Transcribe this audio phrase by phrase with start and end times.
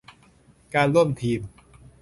[0.75, 1.39] การร่วมทีม